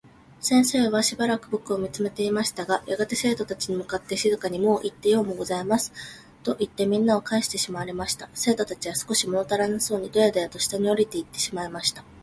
[0.39, 5.93] 先生は暫く僕を見つめていましたが、やがて生徒達に向って静かに「もういってもようございます。」
[6.41, 8.27] といって、みんなをかえしてしまわれました。
[8.33, 12.03] 生徒達は少し物足らなそうにどやどやと下に降りていってしまいました。